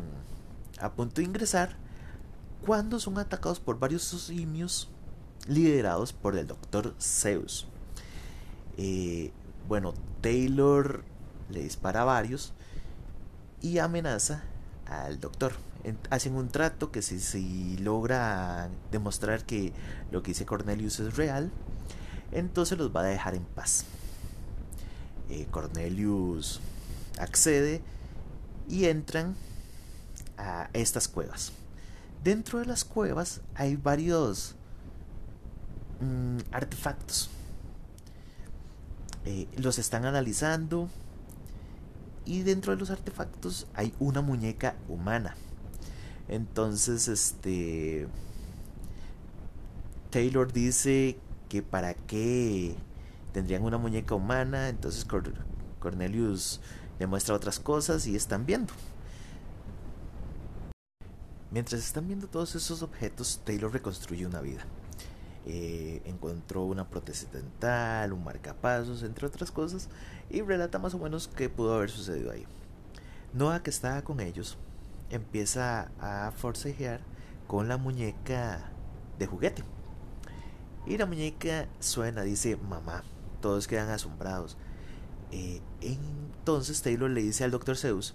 a 0.78 0.92
punto 0.92 1.22
de 1.22 1.26
ingresar 1.26 1.78
cuando 2.66 3.00
son 3.00 3.16
atacados 3.16 3.58
por 3.58 3.78
varios 3.78 4.02
simios 4.02 4.90
liderados 5.48 6.12
por 6.12 6.36
el 6.36 6.46
doctor 6.46 6.94
Zeus. 7.00 7.66
Eh, 8.76 9.32
bueno, 9.66 9.94
Taylor 10.20 11.04
le 11.48 11.62
dispara 11.62 12.02
a 12.02 12.04
varios 12.04 12.52
y 13.62 13.78
amenaza 13.78 14.42
al 14.84 15.20
doctor. 15.20 15.52
Hacen 16.10 16.34
un 16.34 16.50
trato 16.50 16.92
que 16.92 17.00
si, 17.00 17.18
si 17.18 17.78
logra 17.78 18.68
demostrar 18.92 19.46
que 19.46 19.72
lo 20.10 20.22
que 20.22 20.32
dice 20.32 20.44
Cornelius 20.44 21.00
es 21.00 21.16
real, 21.16 21.50
entonces 22.30 22.76
los 22.76 22.94
va 22.94 23.00
a 23.00 23.04
dejar 23.04 23.34
en 23.34 23.44
paz. 23.44 23.86
Eh, 25.30 25.46
Cornelius 25.50 26.60
accede 27.18 27.80
y 28.68 28.86
entran 28.86 29.36
a 30.36 30.68
estas 30.72 31.08
cuevas. 31.08 31.52
Dentro 32.24 32.58
de 32.58 32.66
las 32.66 32.84
cuevas 32.84 33.40
hay 33.54 33.76
varios 33.76 34.56
mm, 36.00 36.38
artefactos. 36.52 37.30
Eh, 39.24 39.46
los 39.56 39.78
están 39.78 40.04
analizando 40.04 40.88
y 42.24 42.42
dentro 42.42 42.72
de 42.72 42.78
los 42.78 42.90
artefactos 42.90 43.66
hay 43.74 43.94
una 44.00 44.22
muñeca 44.22 44.74
humana. 44.88 45.36
Entonces, 46.28 47.08
este 47.08 48.08
Taylor 50.10 50.52
dice 50.52 51.18
que 51.48 51.62
para 51.62 51.94
qué 51.94 52.74
tendrían 53.32 53.62
una 53.62 53.78
muñeca 53.78 54.14
humana, 54.14 54.68
entonces 54.68 55.06
Cornelius 55.78 56.60
le 56.98 57.06
muestra 57.06 57.34
otras 57.34 57.58
cosas 57.60 58.06
y 58.06 58.16
están 58.16 58.46
viendo. 58.46 58.72
Mientras 61.50 61.84
están 61.84 62.06
viendo 62.06 62.28
todos 62.28 62.54
esos 62.54 62.82
objetos, 62.82 63.40
Taylor 63.44 63.72
reconstruye 63.72 64.24
una 64.24 64.40
vida. 64.40 64.64
Eh, 65.46 66.02
encontró 66.04 66.64
una 66.64 66.88
prótesis 66.88 67.32
dental, 67.32 68.12
un 68.12 68.22
marcapasos, 68.22 69.02
entre 69.02 69.26
otras 69.26 69.50
cosas, 69.50 69.88
y 70.28 70.42
relata 70.42 70.78
más 70.78 70.94
o 70.94 70.98
menos 70.98 71.28
qué 71.28 71.48
pudo 71.48 71.74
haber 71.74 71.90
sucedido 71.90 72.30
ahí. 72.30 72.46
Noah, 73.32 73.62
que 73.62 73.70
estaba 73.70 74.02
con 74.02 74.20
ellos, 74.20 74.58
empieza 75.08 75.90
a 75.98 76.30
forcejear 76.36 77.00
con 77.48 77.66
la 77.66 77.78
muñeca 77.78 78.70
de 79.18 79.26
juguete. 79.26 79.64
Y 80.86 80.98
la 80.98 81.06
muñeca 81.06 81.66
suena, 81.80 82.22
dice 82.22 82.56
mamá. 82.56 83.02
Todos 83.40 83.66
quedan 83.66 83.90
asombrados. 83.90 84.56
Eh, 85.32 85.60
entonces 85.80 86.82
Taylor 86.82 87.10
le 87.10 87.22
dice 87.22 87.44
al 87.44 87.50
Dr. 87.50 87.76
Zeus 87.76 88.14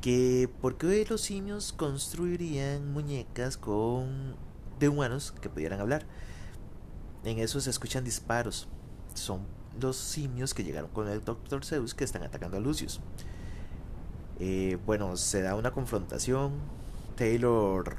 que 0.00 0.50
por 0.60 0.76
qué 0.76 1.06
los 1.08 1.22
simios 1.22 1.72
construirían 1.72 2.92
muñecas 2.92 3.56
con 3.56 4.36
de 4.78 4.88
humanos 4.88 5.32
que 5.40 5.48
pudieran 5.48 5.80
hablar. 5.80 6.04
En 7.24 7.38
eso 7.38 7.60
se 7.60 7.70
escuchan 7.70 8.04
disparos. 8.04 8.68
Son 9.14 9.40
los 9.80 9.96
simios 9.96 10.52
que 10.52 10.64
llegaron 10.64 10.90
con 10.90 11.08
el 11.08 11.24
Dr. 11.24 11.64
Zeus 11.64 11.94
que 11.94 12.04
están 12.04 12.22
atacando 12.22 12.56
a 12.56 12.60
Lucius. 12.60 13.00
Eh, 14.40 14.78
bueno, 14.84 15.16
se 15.16 15.42
da 15.42 15.54
una 15.54 15.70
confrontación. 15.70 16.52
Taylor 17.16 17.96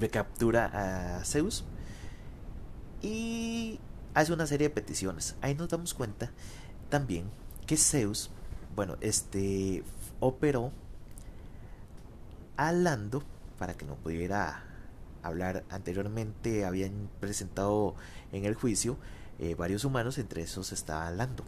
recaptura 0.00 1.18
a 1.18 1.24
Zeus 1.24 1.64
y 3.02 3.78
hace 4.14 4.32
una 4.32 4.46
serie 4.46 4.68
de 4.68 4.74
peticiones. 4.74 5.36
Ahí 5.40 5.54
nos 5.54 5.68
damos 5.68 5.94
cuenta 5.94 6.30
también 6.88 7.30
que 7.66 7.76
Zeus, 7.76 8.30
bueno, 8.74 8.96
este 9.00 9.82
operó 10.20 10.72
a 12.56 12.72
Lando 12.72 13.22
para 13.58 13.74
que 13.74 13.84
no 13.84 13.96
pudiera 13.96 14.64
hablar 15.22 15.64
anteriormente. 15.70 16.64
Habían 16.64 17.10
presentado 17.20 17.94
en 18.32 18.44
el 18.44 18.54
juicio 18.54 18.96
eh, 19.38 19.54
varios 19.54 19.84
humanos, 19.84 20.18
entre 20.18 20.42
esos 20.42 20.72
estaba 20.72 21.10
Lando. 21.10 21.44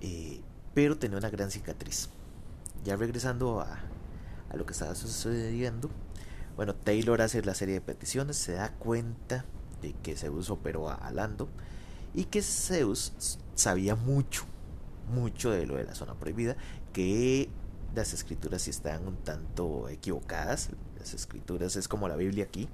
Eh, 0.00 0.40
pero 0.74 0.98
tenía 0.98 1.18
una 1.18 1.30
gran 1.30 1.50
cicatriz. 1.50 2.08
Ya 2.84 2.96
regresando 2.96 3.60
a, 3.60 3.78
a 4.50 4.56
lo 4.56 4.66
que 4.66 4.72
estaba 4.72 4.94
sucediendo, 4.94 5.90
bueno, 6.56 6.74
Taylor 6.74 7.22
hace 7.22 7.42
la 7.42 7.54
serie 7.54 7.74
de 7.74 7.80
peticiones, 7.80 8.36
se 8.36 8.52
da 8.52 8.72
cuenta 8.72 9.44
de 9.82 9.92
que 10.02 10.16
Zeus 10.16 10.48
operó 10.48 10.88
a 10.88 11.10
Lando 11.10 11.48
y 12.14 12.24
que 12.24 12.42
Zeus 12.42 13.38
sabía 13.54 13.94
mucho, 13.94 14.44
mucho 15.12 15.50
de 15.50 15.66
lo 15.66 15.76
de 15.76 15.84
la 15.84 15.94
zona 15.94 16.14
prohibida, 16.14 16.56
que 16.92 17.48
las 17.94 18.12
escrituras 18.12 18.62
sí 18.62 18.70
están 18.70 19.06
un 19.06 19.16
tanto 19.16 19.88
equivocadas, 19.88 20.70
las 20.98 21.14
escrituras 21.14 21.76
es 21.76 21.88
como 21.88 22.08
la 22.08 22.16
Biblia 22.16 22.44
aquí, 22.44 22.68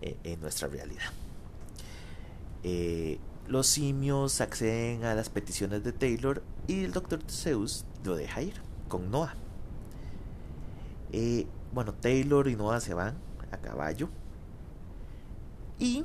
eh, 0.00 0.16
en 0.24 0.40
nuestra 0.40 0.68
realidad. 0.68 1.10
Eh, 2.62 3.18
los 3.48 3.66
simios 3.66 4.40
acceden 4.40 5.04
a 5.04 5.14
las 5.14 5.28
peticiones 5.28 5.82
de 5.82 5.92
Taylor 5.92 6.42
y 6.66 6.84
el 6.84 6.92
doctor 6.92 7.20
Zeus 7.28 7.84
lo 8.04 8.16
deja 8.16 8.42
ir 8.42 8.54
con 8.88 9.10
Noah. 9.10 9.34
Eh, 11.12 11.46
bueno, 11.72 11.92
Taylor 11.92 12.48
y 12.48 12.56
Noah 12.56 12.80
se 12.80 12.94
van 12.94 13.16
a 13.50 13.58
caballo 13.58 14.08
y 15.82 16.04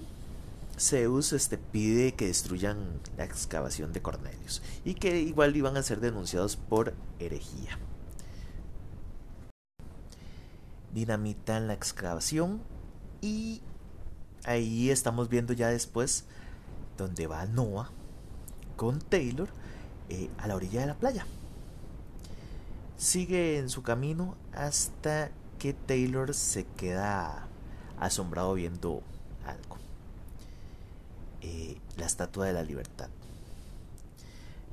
Zeus 0.79 1.33
este, 1.33 1.59
pide 1.59 2.15
que 2.15 2.25
destruyan 2.25 2.99
la 3.15 3.25
excavación 3.25 3.93
de 3.93 4.01
Cornelius 4.01 4.63
y 4.83 4.95
que 4.95 5.21
igual 5.21 5.55
iban 5.55 5.77
a 5.77 5.83
ser 5.83 5.99
denunciados 5.99 6.55
por 6.55 6.95
herejía. 7.19 7.77
Dinamitan 10.95 11.67
la 11.67 11.73
excavación 11.73 12.59
y 13.21 13.61
ahí 14.45 14.89
estamos 14.89 15.29
viendo 15.29 15.53
ya 15.53 15.67
después 15.67 16.25
donde 16.97 17.27
va 17.27 17.45
Noah 17.45 17.91
con 18.77 18.99
Taylor 18.99 19.49
eh, 20.09 20.31
a 20.39 20.47
la 20.47 20.55
orilla 20.55 20.81
de 20.81 20.87
la 20.87 20.95
playa. 20.95 21.27
Sigue 22.97 23.59
en 23.59 23.69
su 23.69 23.83
camino 23.83 24.37
hasta 24.53 25.29
que 25.59 25.73
Taylor 25.73 26.33
se 26.33 26.65
queda 26.65 27.47
asombrado 27.99 28.55
viendo 28.55 29.03
algo. 29.47 29.77
Eh, 31.41 31.77
la 31.97 32.05
estatua 32.05 32.45
de 32.45 32.53
la 32.53 32.63
libertad. 32.63 33.09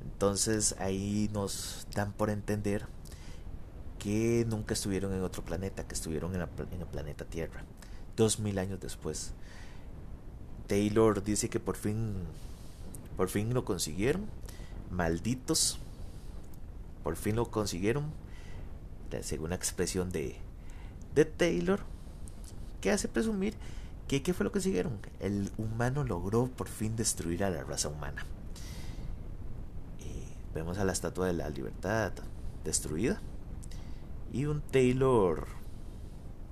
Entonces 0.03 0.75
ahí 0.79 1.29
nos 1.33 1.87
dan 1.93 2.11
por 2.13 2.29
entender 2.29 2.85
que 3.99 4.45
nunca 4.47 4.73
estuvieron 4.75 5.13
en 5.13 5.23
otro 5.23 5.43
planeta, 5.43 5.87
que 5.87 5.95
estuvieron 5.95 6.35
en, 6.35 6.41
el 6.41 6.85
planeta 6.91 7.25
Tierra. 7.25 7.63
Dos 8.15 8.39
mil 8.39 8.59
años 8.59 8.79
después. 8.79 9.33
Taylor 10.67 11.23
dice 11.23 11.49
que 11.49 11.59
por 11.59 11.75
fin, 11.75 12.13
por 13.17 13.29
fin 13.29 13.53
lo 13.53 13.65
consiguieron. 13.65 14.25
Malditos. 14.91 15.79
Por 17.03 17.15
fin 17.15 17.35
lo 17.35 17.49
consiguieron. 17.49 18.11
Según 19.21 19.49
la 19.49 19.55
expresión 19.55 20.11
de, 20.11 20.35
de 21.15 21.25
Taylor. 21.25 21.79
Que 22.81 22.91
hace 22.91 23.07
presumir 23.07 23.55
qué 24.07 24.33
fue 24.33 24.43
lo 24.43 24.51
que 24.51 24.59
consiguieron. 24.59 24.99
El 25.19 25.51
humano 25.57 26.03
logró 26.03 26.47
por 26.47 26.67
fin 26.67 26.95
destruir 26.95 27.43
a 27.43 27.49
la 27.49 27.63
raza 27.63 27.89
humana. 27.89 28.25
vemos 30.53 30.77
a 30.77 30.85
la 30.85 30.93
estatua 30.93 31.27
de 31.27 31.33
la 31.33 31.49
libertad 31.49 32.13
destruida. 32.63 33.19
Y 34.31 34.45
un 34.45 34.61
Taylor 34.61 35.47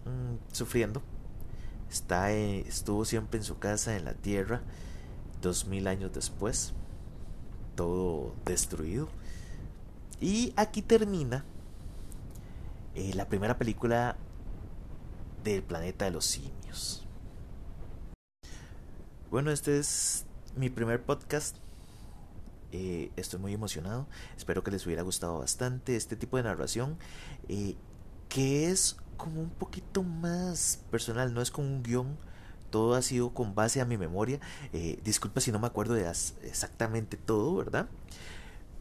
mm, 0.05 0.53
sufriendo 0.53 1.01
Está, 1.93 2.31
estuvo 2.31 3.05
siempre 3.05 3.37
en 3.37 3.43
su 3.43 3.59
casa 3.59 3.95
en 3.95 4.05
la 4.05 4.15
tierra, 4.15 4.63
dos 5.43 5.67
mil 5.67 5.85
años 5.85 6.11
después, 6.11 6.73
todo 7.75 8.33
destruido. 8.45 9.09
Y 10.19 10.53
aquí 10.55 10.81
termina 10.81 11.45
eh, 12.95 13.13
la 13.13 13.27
primera 13.29 13.59
película 13.59 14.15
del 15.43 15.61
planeta 15.61 16.05
de 16.05 16.11
los 16.11 16.25
simios. 16.25 17.02
Bueno, 19.33 19.49
este 19.49 19.79
es 19.79 20.27
mi 20.55 20.69
primer 20.69 21.01
podcast. 21.01 21.57
Eh, 22.71 23.09
estoy 23.15 23.39
muy 23.39 23.51
emocionado. 23.51 24.05
Espero 24.37 24.63
que 24.63 24.69
les 24.69 24.85
hubiera 24.85 25.01
gustado 25.01 25.39
bastante 25.39 25.95
este 25.95 26.15
tipo 26.15 26.37
de 26.37 26.43
narración. 26.43 26.99
Eh, 27.49 27.75
que 28.29 28.69
es 28.69 28.95
como 29.17 29.41
un 29.41 29.49
poquito 29.49 30.03
más 30.03 30.83
personal, 30.91 31.33
no 31.33 31.41
es 31.41 31.49
como 31.49 31.67
un 31.67 31.81
guion, 31.81 32.15
todo 32.69 32.93
ha 32.93 33.01
sido 33.01 33.33
con 33.33 33.55
base 33.55 33.81
a 33.81 33.85
mi 33.85 33.97
memoria. 33.97 34.39
Eh, 34.71 34.99
disculpa 35.03 35.41
si 35.41 35.51
no 35.51 35.57
me 35.57 35.65
acuerdo 35.65 35.95
de 35.95 36.07
exactamente 36.43 37.17
todo, 37.17 37.55
¿verdad? 37.55 37.89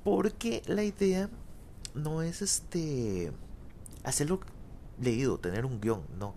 Porque 0.05 0.61
la 0.67 0.85
idea 0.85 1.31
no 1.95 2.21
es 2.21 2.43
este 2.43 3.33
hacerlo 4.05 4.41
leído, 5.01 5.39
tener 5.39 5.65
un 5.65 5.81
guion, 5.81 6.03
no. 6.19 6.35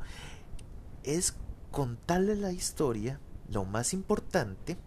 Es 1.03 1.35
contarle 1.69 2.37
la 2.37 2.53
historia, 2.53 3.19
lo 3.51 3.65
más 3.65 3.93
importante, 3.93 4.77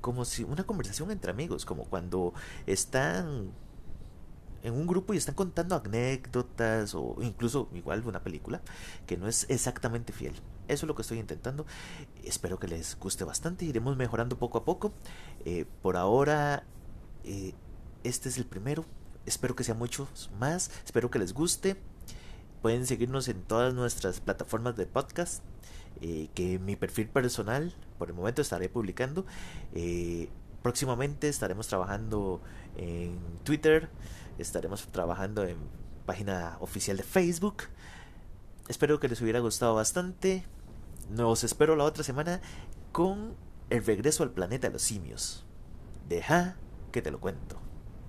como 0.00 0.24
si 0.24 0.44
una 0.44 0.64
conversación 0.64 1.10
entre 1.10 1.30
amigos, 1.30 1.64
como 1.64 1.84
cuando 1.84 2.34
están 2.66 3.52
en 4.64 4.72
un 4.72 4.86
grupo 4.86 5.12
y 5.12 5.18
están 5.18 5.34
contando 5.34 5.76
anécdotas 5.76 6.94
o 6.94 7.16
incluso 7.20 7.68
igual 7.74 8.02
una 8.06 8.22
película 8.22 8.62
que 9.06 9.16
no 9.16 9.28
es 9.28 9.46
exactamente 9.50 10.12
fiel. 10.12 10.34
Eso 10.68 10.86
es 10.86 10.88
lo 10.88 10.94
que 10.94 11.02
estoy 11.02 11.18
intentando. 11.18 11.66
Espero 12.24 12.58
que 12.58 12.66
les 12.66 12.98
guste 12.98 13.24
bastante. 13.24 13.66
Iremos 13.66 13.96
mejorando 13.98 14.38
poco 14.38 14.58
a 14.58 14.64
poco. 14.64 14.92
Eh, 15.44 15.66
por 15.82 15.98
ahora, 15.98 16.64
eh, 17.24 17.52
este 18.04 18.30
es 18.30 18.38
el 18.38 18.46
primero. 18.46 18.86
Espero 19.26 19.54
que 19.54 19.64
sea 19.64 19.74
muchos 19.74 20.30
más. 20.40 20.70
Espero 20.86 21.10
que 21.10 21.18
les 21.18 21.34
guste. 21.34 21.76
Pueden 22.62 22.86
seguirnos 22.86 23.28
en 23.28 23.42
todas 23.42 23.74
nuestras 23.74 24.20
plataformas 24.20 24.76
de 24.76 24.86
podcast. 24.86 25.42
Eh, 26.00 26.28
que 26.34 26.58
mi 26.58 26.76
perfil 26.76 27.08
personal 27.08 27.72
por 27.98 28.08
el 28.08 28.14
momento 28.14 28.42
estaré 28.42 28.68
publicando. 28.68 29.24
próximamente 30.62 31.28
estaremos 31.28 31.68
trabajando 31.68 32.40
en 32.76 33.18
Twitter. 33.44 33.90
Estaremos 34.38 34.86
trabajando 34.88 35.44
en 35.44 35.56
página 36.06 36.56
oficial 36.60 36.96
de 36.96 37.02
Facebook. 37.02 37.64
Espero 38.68 38.98
que 38.98 39.08
les 39.08 39.20
hubiera 39.20 39.40
gustado 39.40 39.74
bastante. 39.74 40.44
Nos 41.10 41.44
espero 41.44 41.76
la 41.76 41.84
otra 41.84 42.02
semana 42.02 42.40
con 42.92 43.34
el 43.70 43.84
regreso 43.84 44.22
al 44.22 44.30
planeta 44.30 44.68
de 44.68 44.72
los 44.72 44.82
simios. 44.82 45.44
Deja 46.08 46.56
que 46.92 47.02
te 47.02 47.10
lo 47.10 47.20
cuento. 47.20 47.63